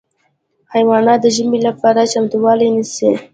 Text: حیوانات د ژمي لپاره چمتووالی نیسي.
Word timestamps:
حیوانات 0.73 1.19
د 1.21 1.25
ژمي 1.35 1.59
لپاره 1.67 2.09
چمتووالی 2.13 2.69
نیسي. 2.75 3.11